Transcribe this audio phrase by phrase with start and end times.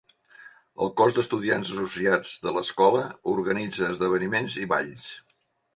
[0.85, 3.05] El Cos d"estudiants associats de l"escola
[3.35, 5.17] organitza esdeveniments i balls.